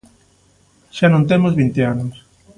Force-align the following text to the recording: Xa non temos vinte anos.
Xa 0.97 1.07
non 1.11 1.27
temos 1.31 1.57
vinte 1.59 1.81
anos. 1.93 2.15